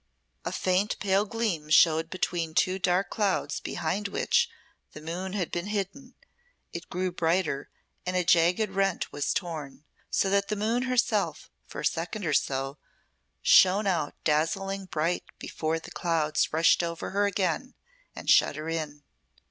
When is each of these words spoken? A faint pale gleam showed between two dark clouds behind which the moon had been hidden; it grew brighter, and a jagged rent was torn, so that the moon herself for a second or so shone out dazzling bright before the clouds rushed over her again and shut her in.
A 0.43 0.51
faint 0.51 0.97
pale 0.97 1.25
gleam 1.25 1.69
showed 1.69 2.09
between 2.09 2.55
two 2.55 2.79
dark 2.79 3.11
clouds 3.11 3.59
behind 3.59 4.07
which 4.07 4.49
the 4.93 4.99
moon 4.99 5.33
had 5.33 5.51
been 5.51 5.67
hidden; 5.67 6.15
it 6.73 6.89
grew 6.89 7.11
brighter, 7.11 7.69
and 8.03 8.15
a 8.15 8.23
jagged 8.23 8.71
rent 8.71 9.11
was 9.13 9.31
torn, 9.31 9.83
so 10.09 10.27
that 10.31 10.47
the 10.47 10.55
moon 10.55 10.81
herself 10.89 11.51
for 11.67 11.81
a 11.81 11.85
second 11.85 12.25
or 12.25 12.33
so 12.33 12.79
shone 13.43 13.85
out 13.85 14.15
dazzling 14.23 14.85
bright 14.85 15.23
before 15.37 15.77
the 15.77 15.91
clouds 15.91 16.51
rushed 16.51 16.81
over 16.81 17.11
her 17.11 17.27
again 17.27 17.75
and 18.15 18.27
shut 18.27 18.55
her 18.55 18.69
in. 18.69 19.03